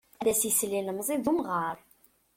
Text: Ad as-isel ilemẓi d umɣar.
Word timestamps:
Ad 0.21 0.27
as-isel 0.31 0.71
ilemẓi 0.79 1.17
d 1.19 1.25
umɣar. 1.31 1.77